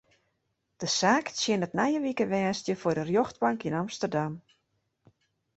[0.81, 4.33] De saak tsjinnet nije wike woansdei foar de rjochtbank yn Amsterdam.